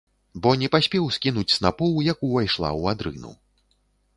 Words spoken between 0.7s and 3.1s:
паспеў скінуць снапоў, як увайшла ў